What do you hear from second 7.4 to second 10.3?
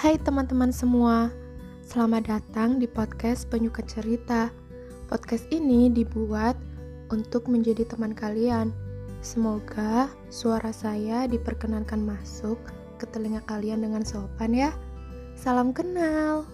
menjadi teman kalian. Semoga